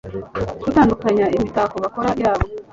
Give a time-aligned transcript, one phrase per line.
[0.63, 2.45] Gutandukanya imitako bakora yabo